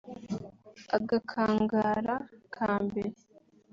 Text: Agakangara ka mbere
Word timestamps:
Agakangara 0.95 2.15
ka 2.53 2.67
mbere 2.85 3.11